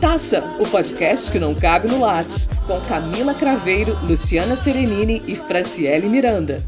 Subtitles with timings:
[0.00, 6.08] Taça, o podcast que não cabe no Lattes, com Camila Craveiro, Luciana Serenini e Franciele
[6.08, 6.58] Miranda.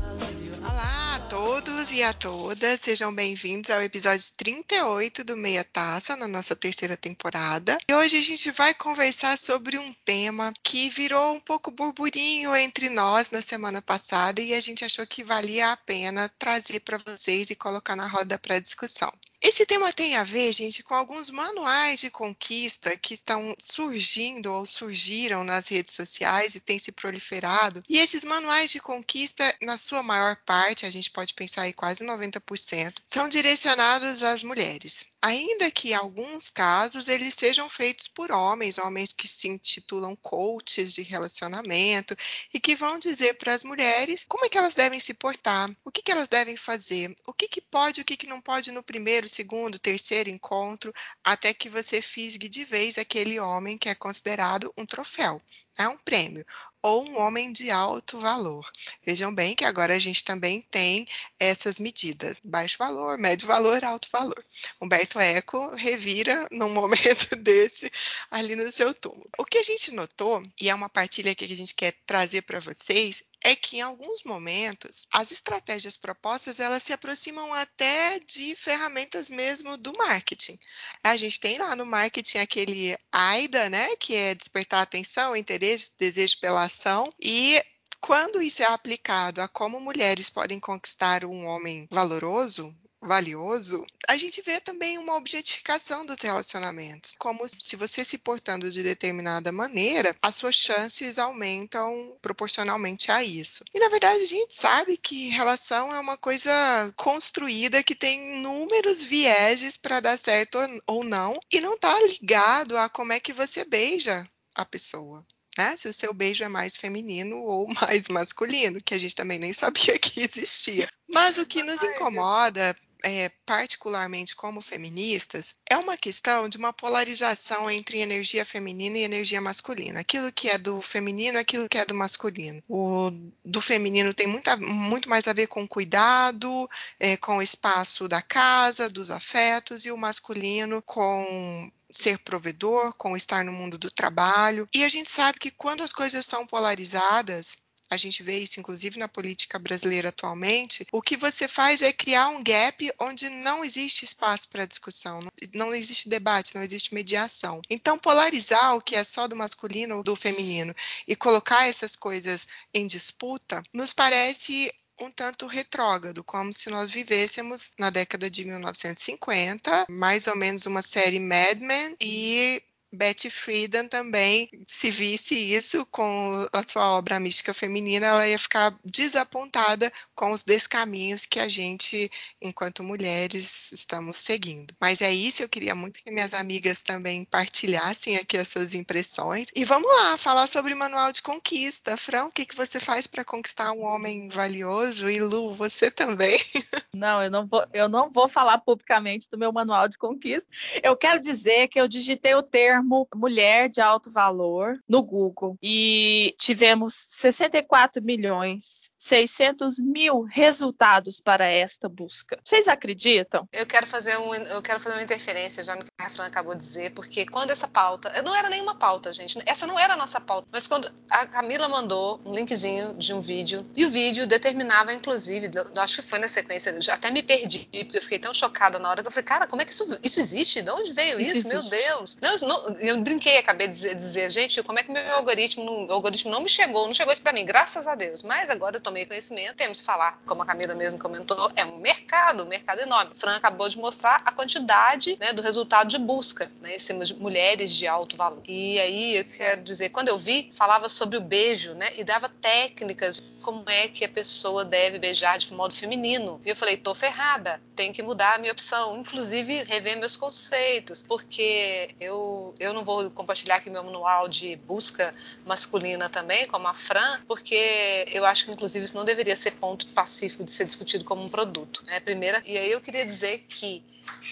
[1.98, 7.76] E a todas, sejam bem-vindos ao episódio 38 do Meia Taça, na nossa terceira temporada.
[7.90, 12.88] E hoje a gente vai conversar sobre um tema que virou um pouco burburinho entre
[12.88, 17.50] nós na semana passada e a gente achou que valia a pena trazer para vocês
[17.50, 19.12] e colocar na roda para discussão.
[19.40, 24.66] Esse tema tem a ver, gente, com alguns manuais de conquista que estão surgindo ou
[24.66, 27.82] surgiram nas redes sociais e têm se proliferado.
[27.88, 31.87] E esses manuais de conquista, na sua maior parte, a gente pode pensar aí quase
[31.98, 35.06] 90%, são direcionados às mulheres.
[35.20, 41.02] Ainda que alguns casos eles sejam feitos por homens, homens que se intitulam coaches de
[41.02, 42.16] relacionamento
[42.54, 45.90] e que vão dizer para as mulheres como é que elas devem se portar, o
[45.90, 48.82] que, que elas devem fazer, o que, que pode, o que, que não pode no
[48.82, 54.72] primeiro, segundo, terceiro encontro, até que você fisgue de vez aquele homem que é considerado
[54.76, 55.42] um troféu,
[55.78, 56.44] é um prêmio
[56.82, 58.70] ou um homem de alto valor.
[59.04, 61.06] Vejam bem que agora a gente também tem
[61.38, 64.44] essas medidas: baixo valor, médio valor, alto valor.
[64.80, 67.90] Humberto Eco revira num momento desse
[68.30, 69.28] ali no seu túmulo.
[69.38, 72.60] O que a gente notou, e é uma partilha que a gente quer trazer para
[72.60, 79.30] vocês, é que em alguns momentos as estratégias propostas elas se aproximam até de ferramentas
[79.30, 80.58] mesmo do marketing.
[81.02, 86.38] A gente tem lá no marketing aquele AIDA, né, que é despertar atenção, interesse, desejo
[86.40, 87.60] pela ação e
[88.00, 94.42] quando isso é aplicado a como mulheres podem conquistar um homem valoroso, valioso, a gente
[94.42, 97.14] vê também uma objetificação dos relacionamentos.
[97.18, 103.64] Como se você se portando de determinada maneira, as suas chances aumentam proporcionalmente a isso.
[103.72, 106.50] E na verdade a gente sabe que relação é uma coisa
[106.96, 112.88] construída que tem inúmeros vieses para dar certo ou não, e não está ligado a
[112.88, 115.24] como é que você beija a pessoa.
[115.58, 115.76] Né?
[115.76, 119.52] Se o seu beijo é mais feminino ou mais masculino, que a gente também nem
[119.52, 120.88] sabia que existia.
[121.08, 127.70] Mas o que nos incomoda é, particularmente como feministas, é uma questão de uma polarização
[127.70, 130.00] entre energia feminina e energia masculina.
[130.00, 132.62] Aquilo que é do feminino, aquilo que é do masculino.
[132.68, 133.10] O
[133.44, 138.20] do feminino tem muita, muito mais a ver com cuidado, é, com o espaço da
[138.20, 144.68] casa, dos afetos, e o masculino com ser provedor, com estar no mundo do trabalho.
[144.74, 147.56] E a gente sabe que quando as coisas são polarizadas,
[147.90, 152.28] a gente vê isso inclusive na política brasileira atualmente, o que você faz é criar
[152.28, 157.60] um gap onde não existe espaço para discussão, não existe debate, não existe mediação.
[157.70, 160.74] Então, polarizar o que é só do masculino ou do feminino
[161.06, 167.70] e colocar essas coisas em disputa nos parece um tanto retrógrado, como se nós vivêssemos
[167.78, 172.62] na década de 1950, mais ou menos uma série Mad Men e
[172.92, 178.74] Betty Friedan também, se visse isso com a sua obra mística feminina, ela ia ficar
[178.84, 182.10] desapontada com os descaminhos que a gente,
[182.40, 184.74] enquanto mulheres, estamos seguindo.
[184.80, 189.48] Mas é isso, eu queria muito que minhas amigas também partilhassem aqui as suas impressões.
[189.54, 191.96] E vamos lá, falar sobre manual de conquista.
[191.96, 195.10] Fran, o que, que você faz para conquistar um homem valioso?
[195.10, 196.38] E Lu, você também?
[196.94, 200.48] Não, eu não vou, eu não vou falar publicamente do meu manual de conquista.
[200.82, 205.56] Eu quero dizer que eu digitei o termo mulher de alto valor no Google.
[205.62, 212.38] E tivemos 64 milhões 600 mil resultados para esta busca.
[212.44, 213.48] Vocês acreditam?
[213.52, 216.54] Eu quero fazer um, eu quero fazer uma interferência já no que a Fran acabou
[216.54, 219.96] de dizer, porque quando essa pauta, não era nenhuma pauta, gente, essa não era a
[219.96, 224.26] nossa pauta, mas quando a Camila mandou um linkzinho de um vídeo e o vídeo
[224.26, 228.78] determinava, inclusive, acho que foi na sequência, até me perdi porque eu fiquei tão chocada
[228.78, 230.62] na hora que eu falei, cara, como é que isso, isso existe?
[230.62, 231.38] De onde veio isso?
[231.38, 232.18] isso Meu Deus!
[232.20, 236.30] Não, não, eu brinquei, acabei de dizer, dizer, gente, como é que meu algoritmo, algoritmo
[236.30, 238.22] não me chegou, não chegou isso para mim, graças a Deus.
[238.22, 241.64] Mas agora eu tomei tomei conhecimento, temos que falar, como a Camila mesmo comentou, é
[241.64, 243.12] um mercado, um mercado enorme.
[243.14, 247.04] O Fran acabou de mostrar a quantidade né, do resultado de busca né, em cima
[247.04, 248.42] de mulheres de alto valor.
[248.48, 252.28] E aí eu quero dizer, quando eu vi, falava sobre o beijo, né, e dava
[252.28, 256.38] técnicas como é que a pessoa deve beijar de modo feminino.
[256.44, 261.02] E eu falei, tô ferrada, tenho que mudar a minha opção, inclusive rever meus conceitos,
[261.08, 265.14] porque eu, eu não vou compartilhar aqui meu manual de busca
[265.46, 269.86] masculina também, como a Fran, porque eu acho que inclusive isso não deveria ser ponto
[269.86, 271.82] pacífico de ser discutido como um produto.
[271.86, 272.00] Né?
[272.00, 273.82] Primeira, e aí eu queria dizer que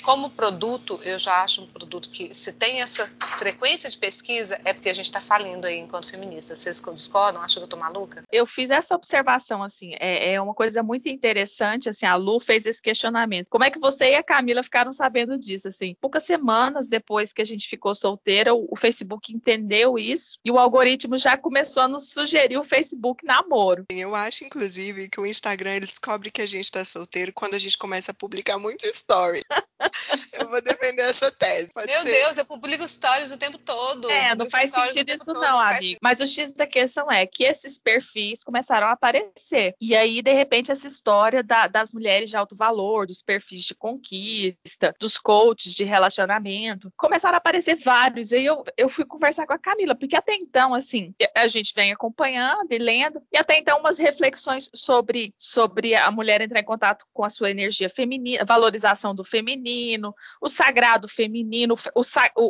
[0.03, 3.09] como produto, eu já acho um produto que, se tem essa
[3.39, 6.55] frequência de pesquisa, é porque a gente está falindo aí enquanto feminista.
[6.55, 7.43] Vocês discordam?
[7.43, 8.25] Acham que eu tô maluca?
[8.31, 12.67] Eu fiz essa observação, assim, é, é, uma coisa muito interessante, assim, a Lu fez
[12.67, 13.47] esse questionamento.
[13.49, 15.97] Como é que você e a Camila ficaram sabendo disso, assim?
[16.01, 20.59] Poucas semanas depois que a gente ficou solteira, o, o Facebook entendeu isso e o
[20.59, 23.87] algoritmo já começou a nos sugerir o Facebook namoro.
[23.91, 27.59] Eu acho, inclusive, que o Instagram ele descobre que a gente tá solteiro quando a
[27.59, 29.41] gente começa a publicar muito story.
[30.33, 31.71] eu vou defender essa tese.
[31.73, 32.11] Pode Meu ser.
[32.11, 34.11] Deus, eu publico stories o tempo todo.
[34.11, 35.99] É, não faz sentido isso não, amigo.
[36.03, 39.75] Mas o X da questão é que esses perfis começaram a aparecer.
[39.81, 43.75] E aí, de repente, essa história da, das mulheres de alto valor, dos perfis de
[43.75, 48.33] conquista, dos coaches de relacionamento, começaram a aparecer vários.
[48.33, 51.73] E aí eu, eu fui conversar com a Camila, porque até então, assim, a gente
[51.75, 56.65] vem acompanhando e lendo, e até então umas reflexões sobre, sobre a mulher entrar em
[56.65, 62.03] contato com a sua energia feminina, valorização do feminino, o sagrado feminino, o,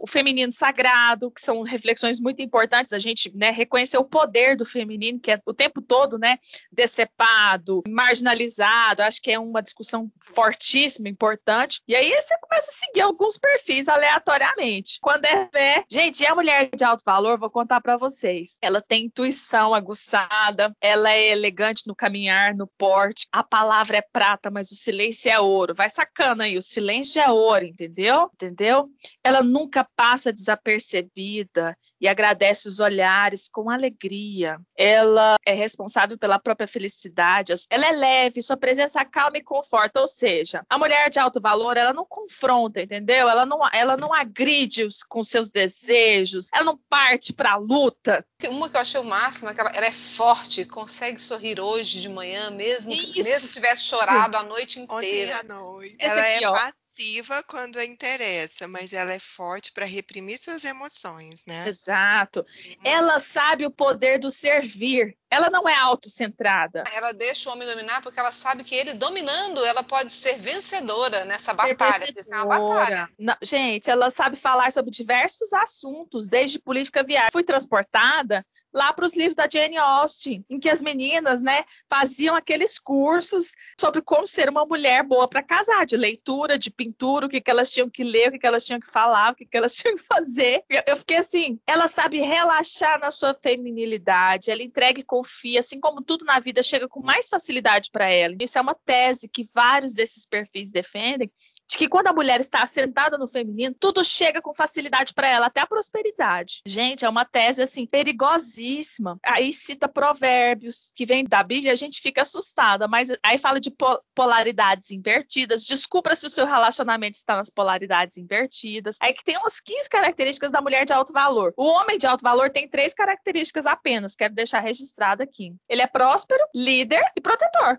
[0.02, 4.64] o feminino sagrado, que são reflexões muito importantes, a gente né, reconhecer o poder do
[4.64, 6.25] feminino, que é o tempo todo né,
[6.72, 11.80] decepado, marginalizado, acho que é uma discussão fortíssima, importante.
[11.86, 14.98] E aí você começa a seguir alguns perfis aleatoriamente.
[15.00, 18.58] Quando é fé, gente, a mulher de alto valor, vou contar para vocês.
[18.60, 23.26] Ela tem intuição aguçada, ela é elegante no caminhar, no porte.
[23.32, 25.74] A palavra é prata, mas o silêncio é ouro.
[25.74, 28.30] Vai sacando aí, o silêncio é ouro, entendeu?
[28.34, 28.88] Entendeu?
[29.22, 34.58] Ela nunca passa desapercebida e agradece os olhares com alegria.
[34.76, 37.54] Ela é responsável pela própria felicidade.
[37.70, 40.00] Ela é leve, sua presença calma e conforta.
[40.00, 43.28] Ou seja, a mulher de alto valor, ela não confronta, entendeu?
[43.28, 46.48] Ela não, ela não agride os, com seus desejos.
[46.52, 48.24] Ela não parte para a luta.
[48.48, 52.00] Uma que eu achei o máximo é que ela, ela, é forte, consegue sorrir hoje
[52.00, 53.22] de manhã, mesmo, Isso.
[53.22, 55.36] mesmo que tivesse chorado a noite inteira.
[55.36, 55.96] Ontem à noite.
[55.98, 56.54] Ela aqui, é ó.
[56.96, 61.68] Passiva quando interessa, mas ela é forte para reprimir suas emoções, né?
[61.68, 62.42] Exato.
[62.42, 62.76] Sim.
[62.82, 65.16] Ela sabe o poder do servir.
[65.30, 66.84] Ela não é autocentrada.
[66.94, 71.24] Ela deixa o homem dominar porque ela sabe que ele dominando, ela pode ser vencedora
[71.26, 72.12] nessa batalha.
[72.16, 73.08] Isso é uma batalha.
[73.18, 77.30] Não, gente, ela sabe falar sobre diversos assuntos, desde política viária.
[77.32, 82.34] Fui transportada lá para os livros da Jane Austen, em que as meninas, né, faziam
[82.34, 87.28] aqueles cursos sobre como ser uma mulher boa para casar, de leitura, de pintura, o
[87.28, 89.46] que, que elas tinham que ler, o que, que elas tinham que falar, o que,
[89.46, 90.64] que elas tinham que fazer.
[90.86, 96.02] Eu fiquei assim, ela sabe relaxar na sua feminilidade, ela entrega e confia, assim como
[96.02, 98.36] tudo na vida chega com mais facilidade para ela.
[98.40, 101.30] Isso é uma tese que vários desses perfis defendem
[101.68, 105.46] de que quando a mulher está assentada no feminino, tudo chega com facilidade para ela,
[105.46, 106.62] até a prosperidade.
[106.66, 109.18] Gente, é uma tese assim perigosíssima.
[109.24, 113.74] Aí cita provérbios que vem da Bíblia, a gente fica assustada, mas aí fala de
[114.14, 115.64] polaridades invertidas.
[115.64, 118.96] Descubra se o seu relacionamento está nas polaridades invertidas.
[119.00, 121.52] Aí que tem umas 15 características da mulher de alto valor.
[121.56, 125.54] O homem de alto valor tem três características apenas, quero deixar registrado aqui.
[125.68, 127.78] Ele é próspero, líder e protetor.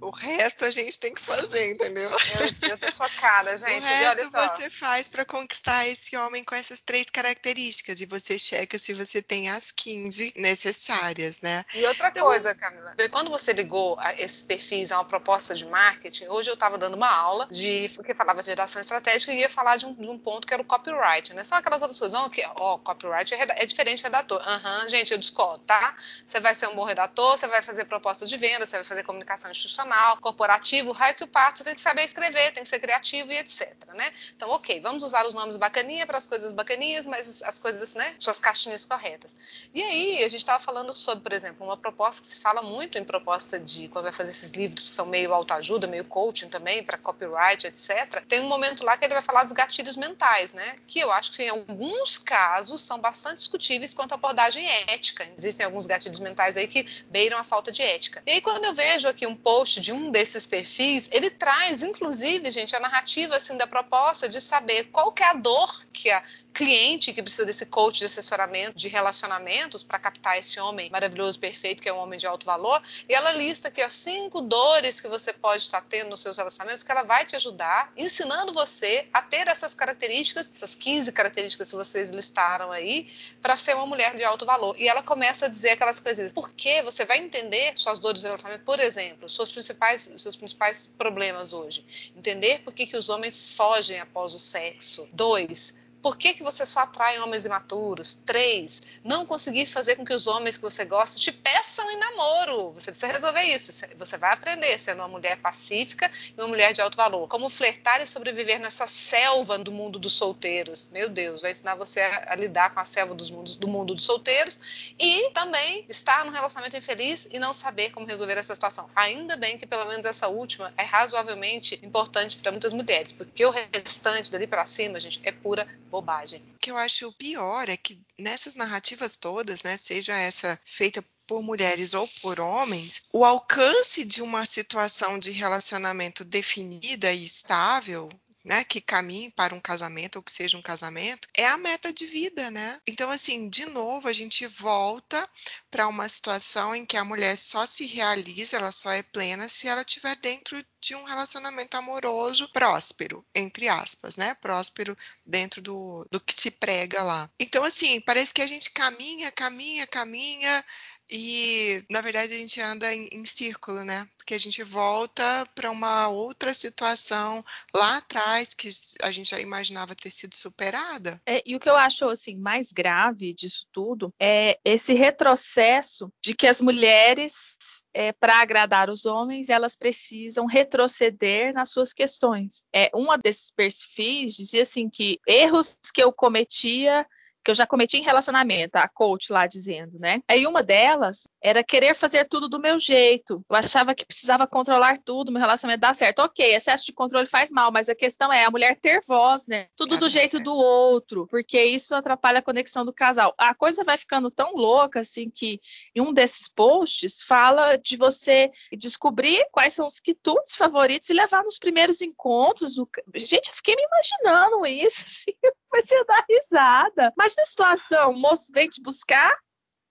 [0.00, 2.10] O resto a gente tem que fazer, entendeu?
[2.10, 3.82] Eu, eu tô chocada, gente.
[3.82, 4.56] O resto olha só.
[4.56, 9.22] você faz para conquistar esse homem com essas três características e você checa se você
[9.22, 11.64] tem as 15 necessárias, né?
[11.74, 12.24] E outra então...
[12.24, 16.54] coisa, Camila, quando você ligou a esses perfis a uma proposta de marketing, hoje eu
[16.54, 19.94] estava dando uma aula de que falava de redação estratégica e ia falar de um,
[19.94, 21.42] de um ponto que era o copyright, né?
[21.44, 24.40] São aquelas outras coisas, não, que, ó, copyright é, é diferente de redator.
[24.46, 25.96] Aham, uhum, gente, eu discordo, tá?
[26.24, 29.02] Você vai ser um bom redator, você vai fazer proposta de venda, você vai fazer
[29.02, 32.78] comunicação institucional corporativo, raio que o parto, você tem que saber escrever, tem que ser
[32.78, 34.12] criativo e etc, né?
[34.34, 38.14] Então, ok, vamos usar os nomes bacaninha para as coisas bacaninhas, mas as coisas, né,
[38.18, 39.36] suas caixinhas corretas.
[39.72, 42.98] E aí, a gente estava falando sobre, por exemplo, uma proposta que se fala muito
[42.98, 46.82] em proposta de, quando vai fazer esses livros que são meio autoajuda, meio coaching também,
[46.82, 48.24] para copyright, etc.
[48.26, 50.76] Tem um momento lá que ele vai falar dos gatilhos mentais, né?
[50.86, 55.26] Que eu acho que em alguns casos são bastante discutíveis quanto à abordagem ética.
[55.36, 58.22] Existem alguns gatilhos mentais aí que beiram a falta de ética.
[58.26, 62.50] E aí, quando eu vejo aqui um post de um desses perfis, ele traz, inclusive,
[62.50, 62.95] gente, a narrativa
[63.34, 66.22] assim da proposta de saber qual que é a dor que a
[66.56, 71.82] cliente que precisa desse coach de assessoramento de relacionamentos para captar esse homem maravilhoso, perfeito,
[71.82, 72.82] que é um homem de alto valor.
[73.06, 76.82] E ela lista aqui ó, cinco dores que você pode estar tendo nos seus relacionamentos,
[76.82, 81.76] que ela vai te ajudar, ensinando você a ter essas características, essas 15 características que
[81.76, 83.06] vocês listaram aí,
[83.42, 84.74] para ser uma mulher de alto valor.
[84.78, 88.64] E ela começa a dizer aquelas coisas, porque você vai entender suas dores de relacionamento,
[88.64, 91.84] por exemplo, suas principais, seus principais problemas hoje.
[92.16, 95.08] Entender por que, os homens fogem após o sexo.
[95.12, 98.14] Dois, por que, que você só atrai homens imaturos?
[98.14, 101.65] Três, não conseguir fazer com que os homens que você gosta te peçam
[101.96, 102.72] em namoro.
[102.72, 103.72] Você precisa resolver isso.
[103.96, 107.26] Você vai aprender sendo uma mulher pacífica e uma mulher de alto valor.
[107.28, 110.88] Como flertar e sobreviver nessa selva do mundo dos solteiros.
[110.90, 113.94] Meu Deus, vai ensinar você a, a lidar com a selva dos mundos, do mundo
[113.94, 118.88] dos solteiros e também estar num relacionamento infeliz e não saber como resolver essa situação.
[118.94, 123.50] Ainda bem que pelo menos essa última é razoavelmente importante para muitas mulheres, porque o
[123.50, 126.42] restante dali para cima, gente, é pura bobagem.
[126.56, 131.42] O que eu acho pior é que nessas narrativas todas, né, seja essa feita por
[131.42, 138.08] mulheres ou por homens, o alcance de uma situação de relacionamento definida e estável
[138.46, 142.06] né, que caminhe para um casamento ou que seja um casamento, é a meta de
[142.06, 142.80] vida, né?
[142.86, 145.28] Então, assim, de novo, a gente volta
[145.68, 149.66] para uma situação em que a mulher só se realiza, ela só é plena se
[149.66, 154.34] ela estiver dentro de um relacionamento amoroso próspero, entre aspas, né?
[154.34, 157.28] Próspero dentro do, do que se prega lá.
[157.40, 160.64] Então, assim, parece que a gente caminha, caminha, caminha
[161.10, 164.08] e, na verdade, a gente anda em, em círculo, né?
[164.16, 167.44] Porque a gente volta para uma outra situação
[167.74, 168.68] lá atrás que
[169.02, 171.20] a gente já imaginava ter sido superada.
[171.24, 176.34] É, e o que eu acho assim mais grave disso tudo é esse retrocesso de
[176.34, 177.56] que as mulheres
[177.94, 182.62] é, para agradar os homens, elas precisam retroceder nas suas questões.
[182.74, 187.06] É, uma desses perfis dizia assim que erros que eu cometia
[187.46, 190.20] que eu já cometi em relacionamento, a coach lá dizendo, né?
[190.26, 193.40] Aí uma delas era querer fazer tudo do meu jeito.
[193.48, 196.18] Eu achava que precisava controlar tudo, meu relacionamento dá certo.
[196.22, 199.68] Ok, excesso de controle faz mal, mas a questão é a mulher ter voz, né?
[199.76, 200.42] Tudo é, do jeito certo.
[200.42, 203.32] do outro, porque isso atrapalha a conexão do casal.
[203.38, 205.60] A coisa vai ficando tão louca assim que
[205.94, 211.44] em um desses posts fala de você descobrir quais são os quitutes favoritos e levar
[211.44, 212.74] nos primeiros encontros.
[212.74, 212.88] Do...
[213.14, 215.30] Gente, eu fiquei me imaginando isso, assim,
[215.76, 217.12] comecei a dar risada.
[217.16, 219.36] Mas na situação, o moço vem te buscar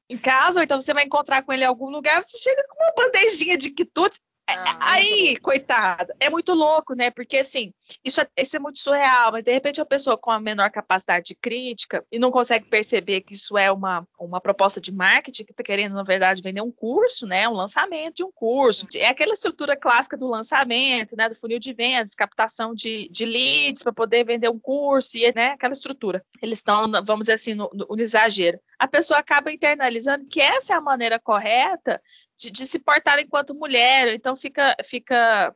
[0.10, 2.84] em casa, ou então você vai encontrar com ele em algum lugar, você chega com
[2.84, 7.10] uma bandejinha de quitutes, ah, aí, coitada, é muito louco, né?
[7.10, 7.74] Porque assim,
[8.04, 11.26] isso é, isso é muito surreal, mas de repente a pessoa com a menor capacidade
[11.26, 15.52] de crítica e não consegue perceber que isso é uma, uma proposta de marketing que
[15.52, 17.50] está querendo, na verdade, vender um curso, né?
[17.50, 18.88] Um lançamento de um curso.
[18.96, 21.28] É aquela estrutura clássica do lançamento, né?
[21.28, 25.48] Do funil de vendas, captação de, de leads para poder vender um curso, e né?
[25.48, 26.24] Aquela estrutura.
[26.42, 28.60] Eles estão, vamos dizer assim, no, no exagero.
[28.78, 32.02] A pessoa acaba internalizando que essa é a maneira correta
[32.38, 35.56] de, de se portar enquanto mulher, então fica, fica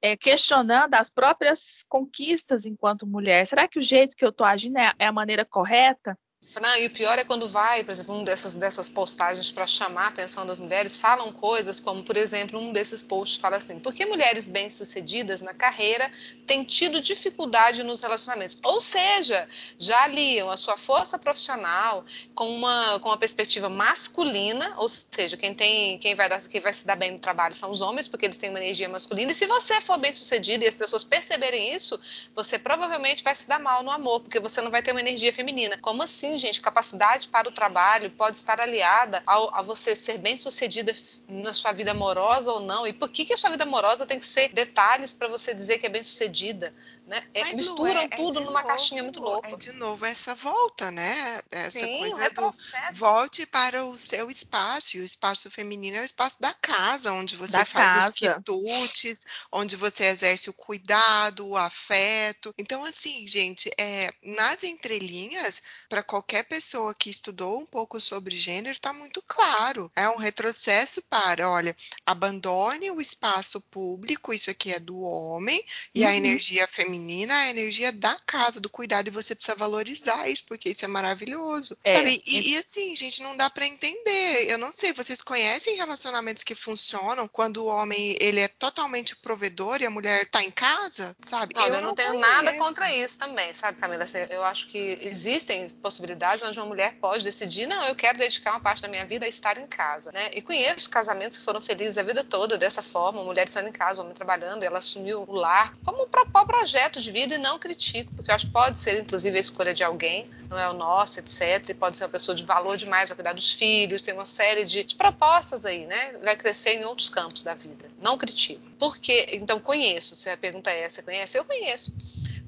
[0.00, 3.46] é, questionando as próprias conquistas enquanto mulher.
[3.46, 6.18] Será que o jeito que eu estou agindo é, é a maneira correta?
[6.52, 10.04] Fran, e o pior é quando vai, por exemplo, um dessas, dessas postagens para chamar
[10.04, 13.92] a atenção das mulheres, falam coisas como, por exemplo, um desses posts fala assim: por
[13.92, 16.08] que mulheres bem-sucedidas na carreira
[16.46, 18.58] têm tido dificuldade nos relacionamentos?
[18.62, 24.88] Ou seja, já aliam a sua força profissional com uma, com uma perspectiva masculina, ou
[24.88, 27.80] seja, quem tem, quem vai, dar, quem vai se dar bem no trabalho são os
[27.80, 31.02] homens, porque eles têm uma energia masculina, e se você for bem-sucedida e as pessoas
[31.02, 31.98] perceberem isso,
[32.36, 35.32] você provavelmente vai se dar mal no amor, porque você não vai ter uma energia
[35.32, 35.76] feminina.
[35.78, 36.35] Como assim?
[36.36, 40.94] Gente, capacidade para o trabalho pode estar aliada ao, a você ser bem sucedida
[41.28, 42.86] na sua vida amorosa ou não.
[42.86, 45.78] E por que, que a sua vida amorosa tem que ser detalhes para você dizer
[45.78, 46.74] que é bem sucedida?
[47.06, 47.22] Né?
[47.34, 49.48] É, misturam é, tudo numa novo, caixinha muito louca.
[49.48, 51.40] É de novo essa volta, né?
[51.50, 52.52] Essa Sim, coisa do
[52.92, 54.96] volte para o seu espaço.
[54.96, 58.08] E o espaço feminino é o espaço da casa, onde você da faz casa.
[58.08, 62.52] os quitutes, onde você exerce o cuidado, o afeto.
[62.58, 68.36] Então, assim, gente, é, nas entrelinhas, para qualquer qualquer pessoa que estudou um pouco sobre
[68.36, 69.90] gênero está muito claro.
[69.94, 75.64] É um retrocesso para, olha, abandone o espaço público, isso aqui é do homem,
[75.94, 76.08] e uhum.
[76.08, 80.44] a energia feminina é a energia da casa, do cuidado, e você precisa valorizar isso,
[80.48, 81.78] porque isso é maravilhoso.
[81.84, 81.96] É.
[81.96, 82.20] Sabe?
[82.26, 84.50] E, e, assim, gente, não dá para entender.
[84.50, 89.80] Eu não sei, vocês conhecem relacionamentos que funcionam quando o homem ele é totalmente provedor
[89.80, 91.54] e a mulher está em casa, sabe?
[91.54, 92.30] Não, eu, eu não, não tenho conheço.
[92.32, 94.02] nada contra isso também, sabe, Camila?
[94.02, 98.52] Assim, eu acho que existem possibilidades onde uma mulher pode decidir, não, eu quero dedicar
[98.52, 100.30] uma parte da minha vida a estar em casa, né?
[100.32, 104.02] E conheço casamentos que foram felizes a vida toda dessa forma, mulher estando em casa,
[104.02, 108.30] homem trabalhando, ela assumiu o lar como um projeto de vida e não critico, porque
[108.30, 111.68] eu acho que pode ser inclusive a escolha de alguém, não é o nosso, etc.
[111.68, 114.64] E pode ser uma pessoa de valor demais, vai cuidar dos filhos, tem uma série
[114.64, 116.12] de, de propostas aí, né?
[116.22, 117.86] Vai crescer em outros campos da vida.
[118.00, 118.60] Não critico.
[118.78, 120.14] Porque, então, conheço.
[120.14, 121.38] Se a pergunta é essa, conhece?
[121.38, 121.92] Eu conheço.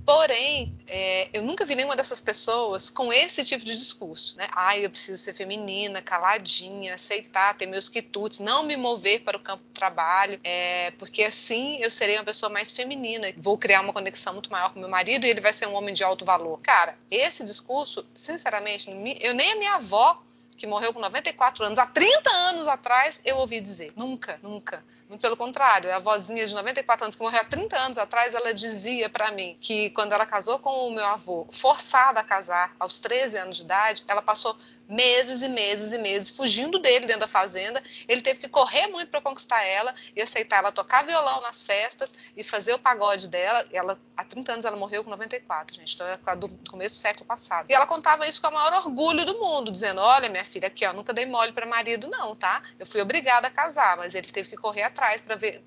[0.08, 4.48] Porém, é, eu nunca vi nenhuma dessas pessoas com esse tipo de discurso, né?
[4.52, 9.40] Ai, eu preciso ser feminina, caladinha, aceitar, ter meus quitutes, não me mover para o
[9.40, 13.92] campo do trabalho, é, porque assim eu serei uma pessoa mais feminina, vou criar uma
[13.92, 16.58] conexão muito maior com meu marido e ele vai ser um homem de alto valor.
[16.62, 18.88] Cara, esse discurso, sinceramente,
[19.20, 20.22] eu nem a minha avó
[20.58, 23.92] que morreu com 94 anos, há 30 anos atrás, eu ouvi dizer.
[23.96, 24.84] Nunca, nunca.
[25.08, 28.52] Muito pelo contrário, a vozinha de 94 anos que morreu há 30 anos atrás, ela
[28.52, 33.00] dizia para mim que quando ela casou com o meu avô, forçada a casar aos
[33.00, 34.54] 13 anos de idade, ela passou
[34.88, 37.82] meses e meses e meses fugindo dele dentro da fazenda.
[38.08, 42.14] Ele teve que correr muito para conquistar ela e aceitar ela tocar violão nas festas
[42.36, 43.64] e fazer o pagode dela.
[43.70, 45.94] Ela, há 30 anos ela morreu com 94, gente.
[45.94, 47.66] Então é do começo do século passado.
[47.68, 50.84] E ela contava isso com o maior orgulho do mundo, dizendo: Olha, minha filha, aqui,
[50.86, 52.62] ó, nunca dei mole para marido, não, tá?
[52.78, 55.62] Eu fui obrigada a casar, mas ele teve que correr atrás para ver.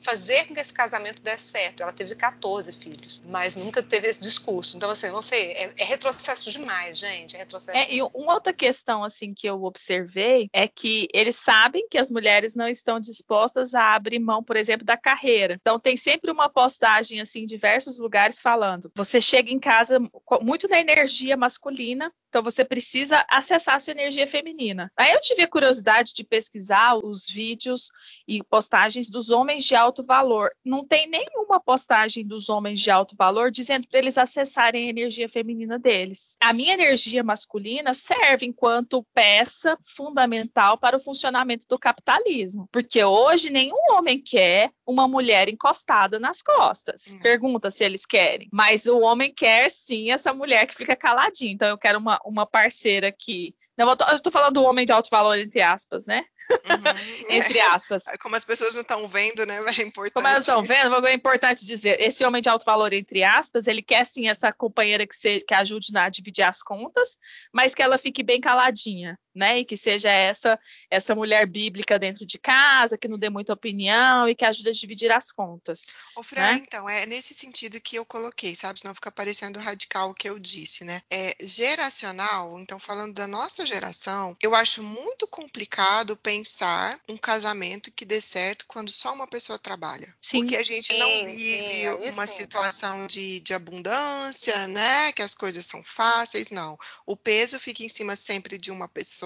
[0.00, 1.82] Fazer com que esse casamento desse certo.
[1.82, 4.76] Ela teve 14 filhos, mas nunca teve esse discurso.
[4.76, 7.36] Então, assim, não sei, é, é retrocesso demais, gente.
[7.36, 8.14] É retrocesso é, demais.
[8.14, 12.54] E uma outra questão, assim, que eu observei é que eles sabem que as mulheres
[12.54, 15.58] não estão dispostas a abrir mão, por exemplo, da carreira.
[15.60, 19.98] Então, tem sempre uma postagem, assim, em diversos lugares falando: você chega em casa
[20.40, 24.90] muito na energia masculina, então você precisa acessar a sua energia feminina.
[24.96, 27.90] Aí eu tive a curiosidade de pesquisar os vídeos
[28.26, 30.50] e postagens dos homens de alto valor.
[30.64, 35.28] Não tem nenhuma postagem dos homens de alto valor dizendo para eles acessarem a energia
[35.28, 36.36] feminina deles.
[36.40, 43.50] A minha energia masculina serve enquanto peça fundamental para o funcionamento do capitalismo, porque hoje
[43.50, 47.12] nenhum homem quer uma mulher encostada nas costas.
[47.12, 47.18] Hum.
[47.18, 51.52] Pergunta se eles querem, mas o homem quer sim essa mulher que fica caladinha.
[51.52, 53.54] Então eu quero uma uma parceira aqui.
[53.76, 56.24] Não, eu, tô, eu tô falando do homem de alto valor, entre aspas, né?
[56.50, 57.36] Uhum.
[57.36, 58.06] Entre aspas.
[58.08, 59.58] É, como as pessoas não estão vendo, né?
[59.78, 60.14] É importante.
[60.14, 63.82] Como elas estão vendo, é importante dizer: esse homem de alto valor, entre aspas, ele
[63.82, 67.16] quer sim essa companheira que, se, que ajude a dividir as contas,
[67.52, 69.60] mas que ela fique bem caladinha, né?
[69.60, 70.58] E que seja essa
[70.90, 74.72] essa mulher bíblica dentro de casa, que não dê muita opinião e que ajude a
[74.72, 75.86] dividir as contas.
[76.16, 76.54] Ô, Fran, né?
[76.54, 78.80] então, é nesse sentido que eu coloquei, sabe?
[78.80, 81.02] Senão fica parecendo radical o que eu disse, né?
[81.10, 88.04] É geracional, então, falando da nossa geração, eu acho muito complicado pensar um casamento que
[88.04, 90.14] dê certo quando só uma pessoa trabalha.
[90.20, 90.40] Sim.
[90.40, 92.40] Porque a gente não sim, vive sim, uma sim.
[92.40, 95.12] situação de, de abundância, né?
[95.12, 96.78] Que as coisas são fáceis, não.
[97.06, 99.19] O peso fica em cima sempre de uma pessoa,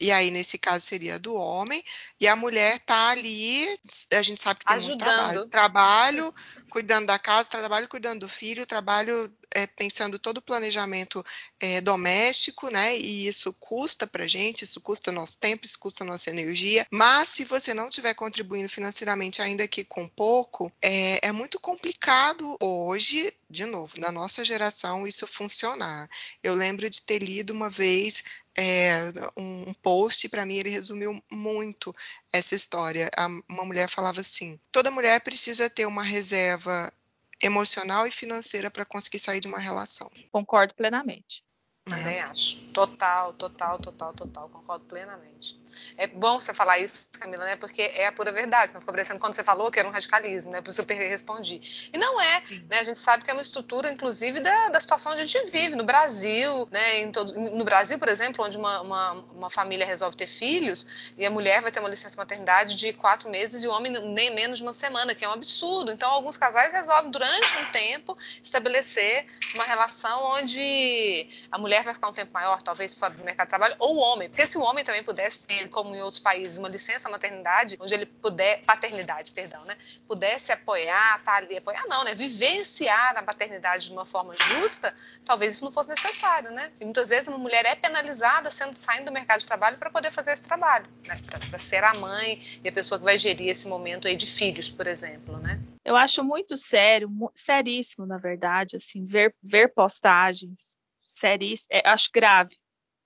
[0.00, 1.82] e aí nesse caso seria do homem,
[2.20, 3.66] e a mulher tá ali,
[4.12, 4.98] a gente sabe que tem Ajudando.
[4.98, 5.48] muito trabalho.
[5.48, 6.34] Trabalho,
[6.70, 11.24] cuidando da casa, trabalho cuidando do filho, trabalho é, pensando todo o planejamento
[11.60, 12.98] é, doméstico, né?
[12.98, 16.86] E isso custa para gente, isso custa nosso tempo, isso custa nossa energia.
[16.90, 22.56] Mas se você não estiver contribuindo financeiramente, ainda que com pouco, é, é muito complicado
[22.60, 26.10] hoje, de novo, na nossa geração, isso funcionar.
[26.42, 28.24] Eu lembro de ter lido uma vez
[28.56, 31.94] é, um post, para mim ele resumiu muito
[32.32, 33.10] essa história.
[33.48, 36.92] Uma mulher falava assim: toda mulher precisa ter uma reserva
[37.42, 40.10] emocional e financeira para conseguir sair de uma relação.
[40.32, 41.43] Concordo plenamente.
[41.84, 42.22] Também é.
[42.22, 42.56] acho.
[42.72, 44.48] Total, total, total, total.
[44.48, 45.60] Concordo plenamente.
[45.96, 47.56] É bom você falar isso, Camila, né?
[47.56, 48.72] Porque é a pura verdade.
[48.72, 50.62] Não ficou parecendo quando você falou que era um radicalismo, né?
[50.62, 51.90] Por isso eu respondi.
[51.92, 52.80] E não é, né?
[52.80, 55.76] A gente sabe que é uma estrutura, inclusive, da, da situação onde a gente vive.
[55.76, 57.00] No Brasil, né?
[57.00, 61.26] Em todo, no Brasil, por exemplo, onde uma, uma, uma, família resolve ter filhos e
[61.26, 64.58] a mulher vai ter uma licença maternidade de quatro meses e o homem nem menos
[64.58, 65.92] de uma semana, que é um absurdo.
[65.92, 71.94] Então, alguns casais resolvem, durante um tempo, estabelecer uma relação onde a mulher mulher vai
[71.94, 74.28] ficar um tempo maior, talvez fora do mercado de trabalho, ou o homem.
[74.28, 77.92] Porque se o homem também pudesse ter, como em outros países, uma licença maternidade, onde
[77.92, 79.76] ele puder, paternidade, perdão, né?
[80.06, 82.14] Pudesse apoiar, tá ali, apoiar não, né?
[82.14, 86.70] Vivenciar a paternidade de uma forma justa, talvez isso não fosse necessário, né?
[86.80, 90.10] E muitas vezes uma mulher é penalizada sendo saindo do mercado de trabalho para poder
[90.10, 91.20] fazer esse trabalho, né?
[91.50, 94.70] Para ser a mãe e a pessoa que vai gerir esse momento aí de filhos,
[94.70, 95.60] por exemplo, né?
[95.84, 100.78] Eu acho muito sério, seríssimo, na verdade, assim, ver, ver postagens
[101.24, 102.54] séries, é, acho grave,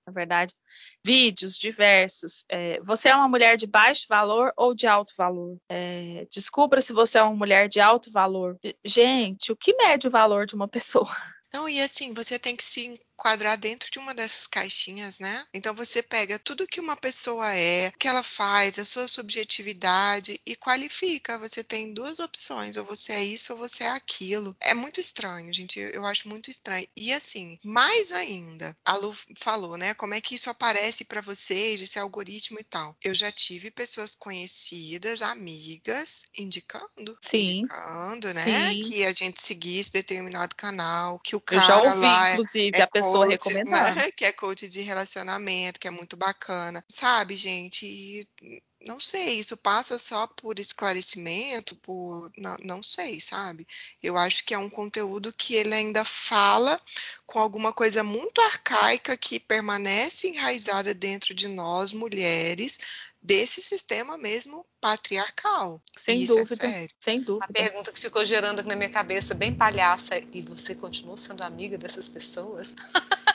[0.05, 0.53] na verdade.
[1.03, 2.43] Vídeos diversos.
[2.49, 5.57] É, você é uma mulher de baixo valor ou de alto valor?
[5.69, 8.59] É, descubra se você é uma mulher de alto valor.
[8.83, 11.15] Gente, o que mede o valor de uma pessoa?
[11.53, 15.45] Não, e assim, você tem que se enquadrar dentro de uma dessas caixinhas, né?
[15.53, 20.39] Então você pega tudo que uma pessoa é, o que ela faz, a sua subjetividade
[20.45, 21.37] e qualifica.
[21.37, 24.55] Você tem duas opções, ou você é isso ou você é aquilo.
[24.61, 25.77] É muito estranho, gente.
[25.79, 26.87] Eu acho muito estranho.
[26.95, 29.93] E assim, mais ainda, a Lu falou, né?
[29.93, 32.95] Como é que isso aparece para vocês, esse algoritmo e tal.
[33.03, 37.59] Eu já tive pessoas conhecidas, amigas, indicando, Sim.
[37.59, 38.69] indicando, né?
[38.69, 38.79] Sim.
[38.79, 42.81] Que a gente seguisse determinado canal, que o cara eu já ouvi, lá inclusive, é,
[42.81, 43.95] a pessoa pessoa coach, recomendada.
[43.95, 44.11] Né?
[44.11, 46.83] Que é coach de relacionamento, que é muito bacana.
[46.89, 47.85] Sabe, gente?
[47.85, 48.27] E
[48.85, 53.67] não sei, isso passa só por esclarecimento, por não, não, sei, sabe?
[54.01, 56.79] Eu acho que é um conteúdo que ele ainda fala
[57.25, 62.79] com alguma coisa muito arcaica que permanece enraizada dentro de nós mulheres
[63.21, 65.81] desse sistema mesmo patriarcal.
[65.97, 66.95] Sem isso é dúvida, é sério.
[66.99, 67.45] sem dúvida.
[67.49, 71.43] A pergunta que ficou gerando aqui na minha cabeça, bem palhaça, e você continuou sendo
[71.43, 72.73] amiga dessas pessoas?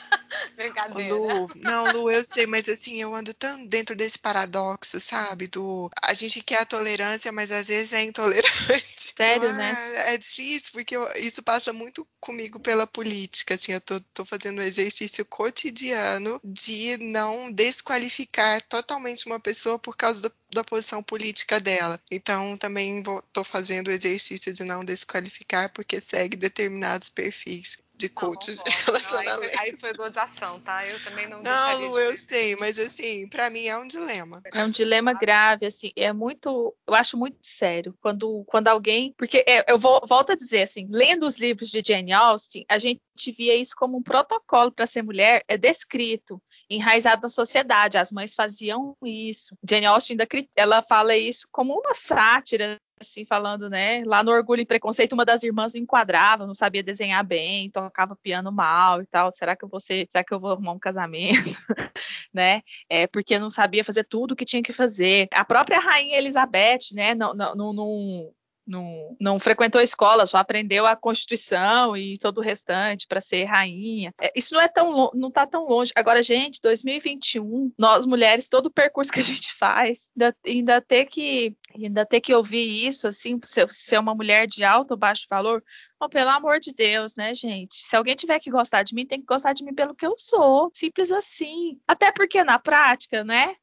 [0.55, 1.13] Brincadeira.
[1.13, 5.47] Lu, não, Lu, eu sei, mas assim, eu ando tão dentro desse paradoxo, sabe?
[5.47, 8.94] Do a gente quer a tolerância, mas às vezes é intolerante.
[9.17, 10.13] Sério, é, né?
[10.13, 14.59] É difícil, porque eu, isso passa muito comigo pela política, assim, eu tô, tô fazendo
[14.59, 21.59] um exercício cotidiano de não desqualificar totalmente uma pessoa por causa do, da posição política
[21.59, 21.99] dela.
[22.11, 23.01] Então, também
[23.31, 29.37] tô fazendo o exercício de não desqualificar porque segue determinados perfis de coaches de relacionamento.
[29.37, 30.85] Não, aí, foi, aí, foi, gozação, tá?
[30.85, 34.41] Eu também não Não, eu sei, mas assim, para mim é um dilema.
[34.53, 39.43] É um dilema grave, assim, é muito, eu acho muito sério quando, quando alguém, porque
[39.47, 43.01] é, eu vou, volto a dizer assim, lendo os livros de Jane Austen, a gente
[43.37, 48.33] via isso como um protocolo para ser mulher, é descrito, enraizado na sociedade, as mães
[48.33, 49.55] faziam isso.
[49.67, 54.03] Jane Austen ainda, ela fala isso como uma sátira assim, falando, né?
[54.05, 58.51] Lá no Orgulho e Preconceito, uma das irmãs enquadrava, não sabia desenhar bem, tocava piano
[58.51, 59.31] mal e tal.
[59.31, 61.35] Será que ser, será que eu vou arrumar um casamento?
[62.33, 62.61] né?
[62.89, 65.27] É, porque não sabia fazer tudo o que tinha que fazer.
[65.31, 67.13] A própria rainha Elizabeth, né?
[67.15, 68.33] Não, não, não,
[68.65, 73.45] não, não frequentou a escola, só aprendeu a Constituição e todo o restante para ser
[73.45, 74.13] rainha.
[74.19, 75.91] É, isso não é tão não está tão longe.
[75.95, 81.05] Agora, gente, 2021, nós mulheres, todo o percurso que a gente faz, ainda, ainda ter
[81.05, 85.27] que ainda ter que ouvir isso, assim, ser, ser uma mulher de alto ou baixo
[85.29, 85.63] valor,
[85.99, 87.75] oh, pelo amor de Deus, né, gente?
[87.75, 90.15] Se alguém tiver que gostar de mim, tem que gostar de mim pelo que eu
[90.17, 90.71] sou.
[90.73, 91.79] Simples assim.
[91.87, 93.55] Até porque na prática, né?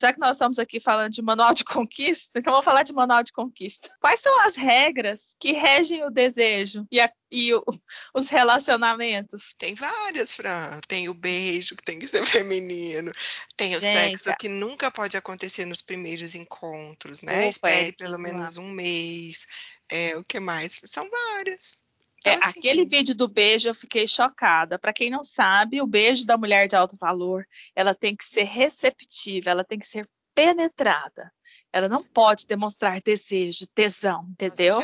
[0.00, 3.22] Já que nós estamos aqui falando de manual de conquista, então vamos falar de manual
[3.22, 3.90] de conquista.
[4.00, 7.64] Quais são as regras que regem o desejo e, a, e o,
[8.14, 9.54] os relacionamentos?
[9.58, 10.80] Tem várias, Fran.
[10.86, 13.10] Tem o beijo, que tem que ser feminino.
[13.56, 17.40] Tem o Gente, sexo, que nunca pode acontecer nos primeiros encontros, né?
[17.40, 19.46] Opa, Espere é, pelo menos um mês.
[19.90, 20.80] É, o que mais?
[20.84, 21.85] São várias.
[22.26, 24.78] É, então, assim, aquele vídeo do beijo eu fiquei chocada.
[24.78, 28.44] Para quem não sabe, o beijo da mulher de alto valor, ela tem que ser
[28.44, 31.32] receptiva, ela tem que ser penetrada.
[31.72, 34.82] Ela não pode demonstrar desejo, tesão, entendeu?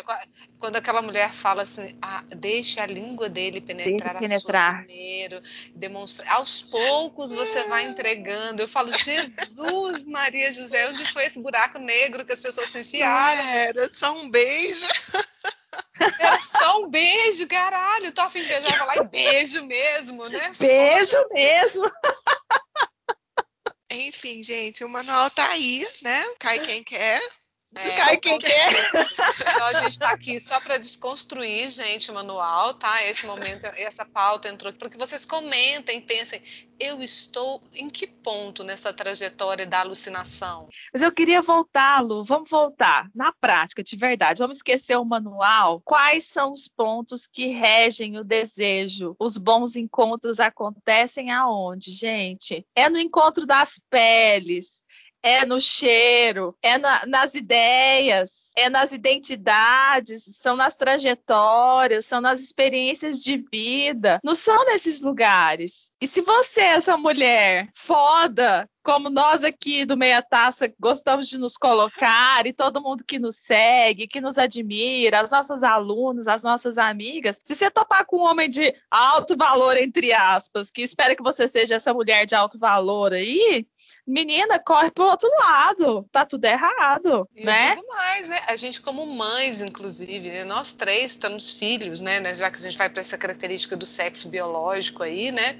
[0.58, 4.74] Quando aquela mulher fala assim, ah, deixe a língua dele penetrar, penetrar.
[4.74, 5.40] a sua primeiro,
[5.74, 6.30] demonstra...
[6.32, 8.60] aos poucos você vai entregando.
[8.60, 13.42] Eu falo, Jesus, Maria José, onde foi esse buraco negro que as pessoas se enfiaram?
[13.42, 14.86] Era só um beijo.
[16.18, 18.12] Era só um beijo, caralho.
[18.12, 20.52] Tô afim de beijar, falar em beijo mesmo, né?
[20.58, 21.28] Beijo Foda.
[21.34, 21.90] mesmo.
[23.90, 26.24] Enfim, gente, o manual tá aí, né?
[26.38, 27.20] Cai quem quer.
[27.74, 28.90] É, quem quer.
[28.92, 33.02] Então a gente está aqui só para desconstruir, gente, o manual, tá?
[33.04, 36.42] Esse momento, essa pauta entrou para que vocês comentem, pensem,
[36.78, 40.68] eu estou em que ponto nessa trajetória da alucinação?
[40.92, 44.40] Mas eu queria voltar, Lu, vamos voltar na prática, de verdade.
[44.40, 45.80] Vamos esquecer o manual.
[45.82, 49.16] Quais são os pontos que regem o desejo?
[49.18, 52.66] Os bons encontros acontecem aonde, gente?
[52.74, 54.84] É no encontro das peles
[55.22, 62.40] é no cheiro, é na, nas ideias, é nas identidades, são nas trajetórias, são nas
[62.40, 64.20] experiências de vida.
[64.24, 65.92] Não são nesses lugares.
[66.00, 71.56] E se você, essa mulher foda, como nós aqui do Meia Taça gostamos de nos
[71.56, 76.76] colocar, e todo mundo que nos segue, que nos admira, as nossas alunas, as nossas
[76.78, 81.22] amigas, se você topar com um homem de alto valor, entre aspas, que espera que
[81.22, 83.66] você seja essa mulher de alto valor aí,
[84.06, 87.70] menina, corre pro outro lado, tá tudo errado, e né?
[87.70, 88.40] Eu digo mais, né?
[88.48, 90.44] A gente como mães, inclusive, né?
[90.44, 92.22] nós três estamos filhos, né?
[92.34, 95.58] Já que a gente vai para essa característica do sexo biológico aí, né?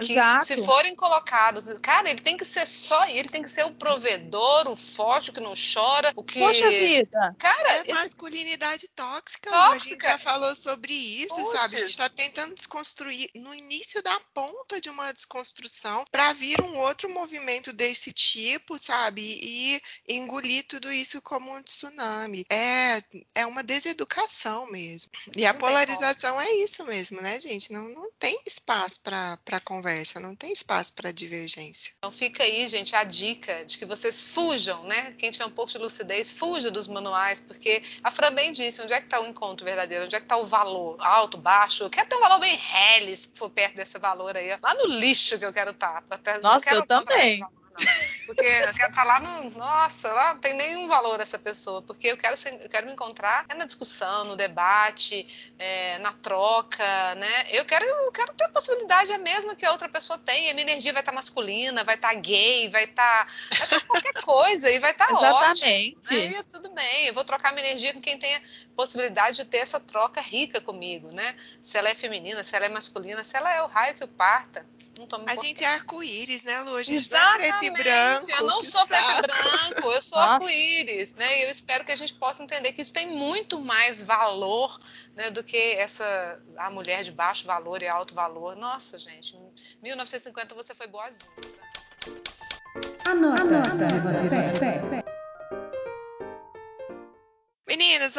[0.00, 0.46] Que Exato.
[0.46, 4.68] se forem colocados, cara, ele tem que ser só ele, tem que ser o provedor,
[4.68, 7.36] o forte, o que não chora, o que Poxa vida.
[7.38, 7.92] Cara, é esse...
[7.92, 9.74] masculinidade tóxica, tóxica.
[9.74, 11.50] a gente já falou sobre isso, Puts.
[11.50, 11.76] sabe?
[11.76, 16.78] A gente está tentando desconstruir no início da ponta de uma desconstrução para vir um
[16.78, 19.22] outro movimento desse tipo, sabe?
[19.42, 22.44] E engolir tudo isso como um tsunami.
[22.50, 23.02] É,
[23.34, 25.10] é uma deseducação mesmo.
[25.36, 27.72] E a polarização é isso mesmo, né, gente?
[27.72, 31.92] Não, não tem espaço para conversa, não tem espaço para divergência.
[31.98, 35.12] Então fica aí, gente, a dica de que vocês fujam, né?
[35.12, 38.92] Quem tiver um pouco de lucidez, fuja dos manuais, porque a Fran bem disse, onde
[38.92, 40.04] é que está o encontro verdadeiro?
[40.04, 40.96] Onde é que está o valor?
[41.00, 41.84] Alto, baixo?
[41.84, 44.58] Eu quero ter um valor bem real, se for perto desse valor aí.
[44.62, 46.02] Lá no lixo que eu quero estar.
[46.02, 47.44] Tá, Nossa, eu também.
[48.26, 49.50] Porque eu quero estar lá no.
[49.50, 51.82] Nossa, lá não tem nenhum valor essa pessoa.
[51.82, 56.12] Porque eu quero, ser, eu quero me encontrar é na discussão, no debate, é, na
[56.12, 57.44] troca, né?
[57.50, 60.50] Eu quero, eu quero ter a possibilidade a mesma que a outra pessoa tem.
[60.50, 63.26] A minha energia vai estar masculina, vai estar gay, vai estar.
[63.50, 65.96] Vai estar qualquer coisa e vai estar Exatamente.
[65.98, 66.18] ótimo.
[66.18, 66.38] Né?
[66.38, 68.40] E tudo bem, eu vou trocar minha energia com quem tenha
[68.76, 71.34] possibilidade de ter essa troca rica comigo, né?
[71.60, 74.08] Se ela é feminina, se ela é masculina, se ela é o raio que o
[74.08, 74.64] parta.
[75.02, 76.76] Não tô me a gente é arco-íris, né, Lu?
[76.76, 77.50] A gente Exatamente.
[77.50, 78.30] não é preto e branco.
[78.30, 81.40] Eu não sou preto e branco, eu sou arco-íris, né?
[81.40, 84.78] E eu espero que a gente possa entender que isso tem muito mais valor
[85.16, 88.54] né, do que essa a mulher de baixo valor e alto valor.
[88.54, 89.36] Nossa, gente,
[89.82, 91.26] 1950 você foi boazinha.
[93.04, 93.70] Anota, Anota.
[93.70, 94.22] Anota.
[94.22, 94.61] Meninas,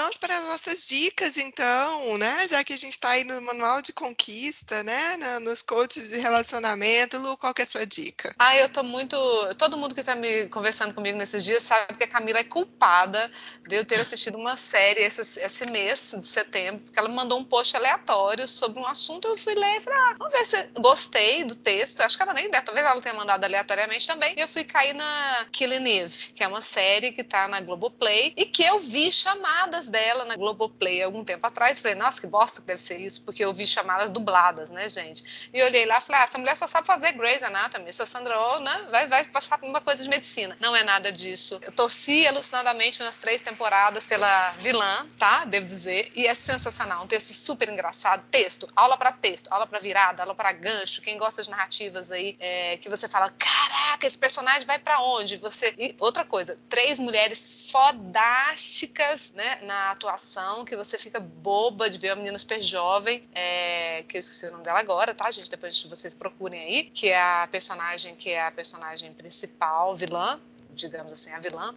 [0.04, 2.48] vamos para as nossas dicas, então, né?
[2.50, 5.40] Já que a gente está aí no manual de conquista, né?
[5.40, 7.18] Nos coaches de relacionamento.
[7.18, 8.36] Lu, qual que é a sua dica?
[8.38, 9.16] Ah, eu tô muito.
[9.58, 13.32] Todo mundo que está me conversando comigo nesses dias sabe que a Camila é culpada
[13.66, 17.46] de eu ter assistido uma série esse, esse mês de setembro, porque ela mandou um
[17.46, 19.30] post aleatório sobre um assunto.
[19.30, 22.02] Eu fui ler e falei, ah, vamos ver se gostei do texto.
[22.02, 24.34] Acho que ela nem deve, talvez ela tenha mandado aleatoriamente também.
[24.36, 28.34] E eu fui cair na Killing Eve, que é uma série que está na Globoplay
[28.36, 31.80] e que eu vi chamadas dela na Globoplay algum tempo atrás.
[31.80, 35.50] Falei, nossa, que bosta que deve ser isso, porque eu vi chamadas dubladas, né, gente?
[35.54, 37.88] E olhei lá e falei, ah, essa mulher só sabe fazer Grey's Anatomy.
[37.88, 40.58] Essa Sandra Oh, né, vai, vai passar uma coisa de medicina.
[40.60, 41.60] Não é nada disso.
[41.62, 45.46] Eu torci alucinadamente nas três temporadas pela vilã, tá?
[45.46, 46.12] Devo dizer.
[46.16, 47.04] E é sensacional.
[47.04, 48.24] Um texto super engraçado.
[48.32, 51.02] Texto, aula para texto, aula para virada, aula para gancho.
[51.02, 55.38] Quem gosta de narrativas aí, é, que você fala, caraca, esse personagem vai para onde?
[55.38, 55.76] Você.
[55.78, 62.10] E outra coisa, três mulheres fodásticas né, na atuação, que você fica boba de ver
[62.10, 65.50] uma menina super jovem, é, que eu esqueci o nome dela agora, tá, gente?
[65.50, 70.40] Depois vocês procurem aí, que é a personagem que é a personagem principal, vilã,
[70.74, 71.74] digamos assim, a vilã.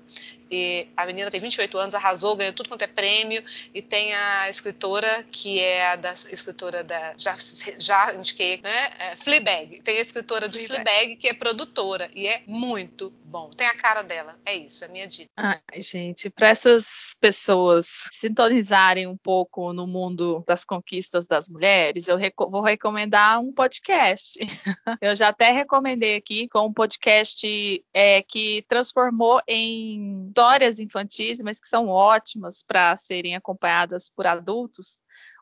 [0.51, 3.43] E a menina tem 28 anos, arrasou, ganhou tudo quanto é prêmio.
[3.75, 7.15] E tem a escritora, que é a da escritora da.
[7.17, 7.37] Já,
[7.79, 8.91] já indiquei, né?
[8.99, 9.81] É, Fleabag.
[9.83, 10.89] Tem a escritora de Fleabag.
[10.89, 12.11] Fleabag, que é produtora.
[12.15, 13.51] E é muito bom.
[13.51, 14.39] Tem a cara dela.
[14.45, 15.31] É isso, é a minha dica.
[15.37, 22.17] Ai, gente, para essas pessoas sintonizarem um pouco no mundo das conquistas das mulheres, eu
[22.17, 24.39] reco vou recomendar um podcast.
[25.01, 31.59] eu já até recomendei aqui com um podcast é, que transformou em histórias infantis, mas
[31.59, 34.99] que são ótimas para serem acompanhadas por adultos.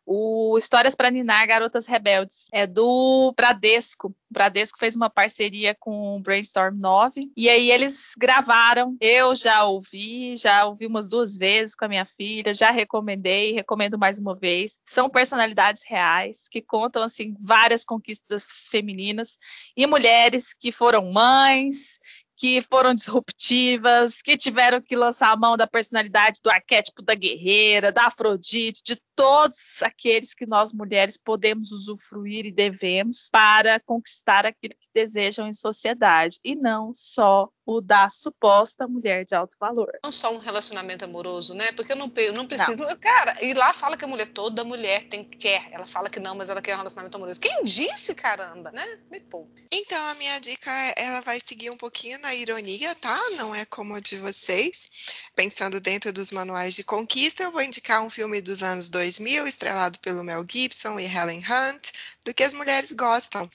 [0.06, 4.08] O Histórias para Ninar Garotas Rebeldes é do Bradesco.
[4.08, 8.96] O Bradesco fez uma parceria com o Brainstorm 9 e aí eles gravaram.
[9.00, 13.98] Eu já ouvi, já ouvi umas duas vezes com a minha filha, já recomendei, recomendo
[13.98, 14.78] mais uma vez.
[14.84, 19.38] São personalidades reais que contam assim várias conquistas femininas
[19.76, 21.98] e mulheres que foram mães,
[22.44, 27.90] que foram disruptivas, que tiveram que lançar a mão da personalidade do arquétipo da guerreira,
[27.90, 34.74] da Afrodite, de todos aqueles que nós mulheres podemos usufruir e devemos para conquistar aquilo
[34.78, 39.90] que desejam em sociedade, e não só o da suposta mulher de alto valor.
[40.04, 41.72] Não só um relacionamento amoroso, né?
[41.72, 42.84] Porque eu não, eu não preciso.
[42.84, 42.96] Não.
[42.96, 45.72] Cara, e lá fala que a mulher, toda mulher tem quer.
[45.72, 47.40] Ela fala que não, mas ela quer um relacionamento amoroso.
[47.40, 48.84] Quem disse, caramba, né?
[49.10, 49.66] Me poupe.
[49.72, 53.18] Então, a minha dica, é, ela vai seguir um pouquinho na ironia, tá?
[53.36, 54.90] Não é como a de vocês.
[55.34, 59.98] Pensando dentro dos manuais de conquista, eu vou indicar um filme dos anos 2000, estrelado
[60.00, 61.90] pelo Mel Gibson e Helen Hunt,
[62.24, 63.48] do que as mulheres gostam.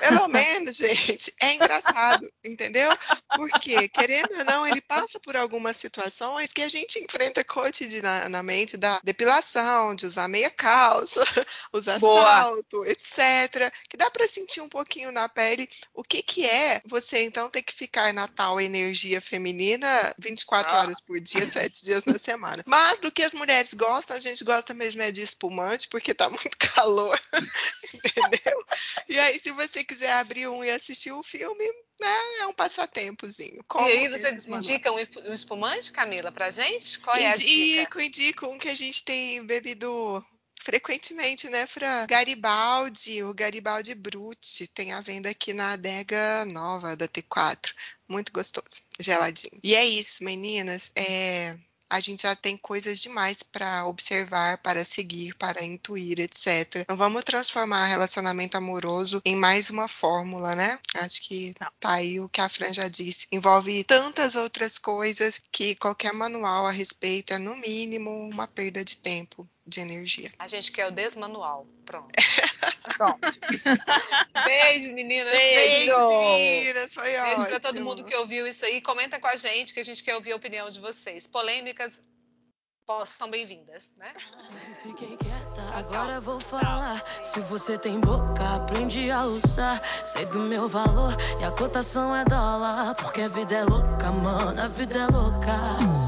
[0.00, 2.90] Pelo menos, gente, é engraçado, entendeu?
[3.36, 9.00] Porque, querendo ou não, ele passa por algumas situações que a gente enfrenta cotidianamente da
[9.04, 11.20] depilação, de usar meia calça,
[11.72, 12.22] usar Boa.
[12.22, 13.72] salto, etc.
[13.88, 17.62] Que dá para sentir um pouquinho na pele o que, que é você então ter
[17.62, 19.86] que ficar na tal energia feminina
[20.18, 20.80] 24 ah.
[20.80, 22.64] horas por dia, 7 dias na semana.
[22.66, 26.28] Mas do que as mulheres gostam, a gente gosta mesmo é de espumante, porque tá
[26.28, 27.18] muito calor
[28.16, 28.66] entendeu?
[29.08, 31.64] E aí, se você quiser abrir um e assistir o filme,
[32.00, 33.62] né, é um passatempozinho.
[33.68, 34.98] Como e aí você indica um
[35.32, 36.98] espumante, Camila, pra gente?
[37.00, 37.52] Qual é indico, a dica?
[37.52, 40.24] Indico, indico um que a gente tem bebido
[40.66, 42.06] frequentemente, né, Fran?
[42.06, 47.72] Garibaldi, o Garibaldi Brut, tem a venda aqui na adega nova da T4.
[48.08, 49.60] Muito gostoso, geladinho.
[49.62, 50.90] E é isso, meninas.
[50.96, 51.56] É,
[51.88, 56.84] a gente já tem coisas demais para observar, para seguir, para intuir, etc.
[56.88, 60.78] Não vamos transformar relacionamento amoroso em mais uma fórmula, né?
[60.96, 61.68] Acho que Não.
[61.78, 63.26] tá aí o que a Fran já disse.
[63.30, 68.96] Envolve tantas outras coisas que qualquer manual a respeito é, no mínimo, uma perda de
[68.96, 70.32] tempo, de energia.
[70.38, 71.66] A gente quer o desmanual.
[71.84, 72.10] Pronto.
[72.96, 73.20] Pronto.
[74.44, 75.32] Beijo, meninas.
[75.32, 76.94] Beijo, Beijo meninas.
[76.94, 77.46] Foi Beijo ótimo.
[77.46, 78.80] pra todo mundo que ouviu isso aí.
[78.80, 81.26] Comenta com a gente que a gente quer ouvir a opinião de vocês.
[81.26, 82.00] Polêmicas
[83.04, 84.14] são bem-vindas, né?
[84.82, 87.04] Fiquei quieta, agora vou falar.
[87.20, 89.82] Se você tem boca, aprende a usar.
[90.04, 92.94] Sei do meu valor e a cotação é dólar.
[92.94, 96.05] Porque a vida é louca, mano, a vida é louca.